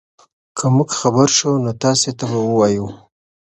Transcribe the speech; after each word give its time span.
که 0.57 0.65
موږ 0.75 0.89
خبر 0.99 1.27
شو 1.37 1.51
نو 1.63 1.71
تاسي 1.81 2.11
ته 2.17 2.25
به 2.31 2.39
ووایو. 2.45 2.87